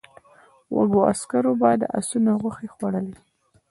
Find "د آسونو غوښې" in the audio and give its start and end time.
1.81-2.67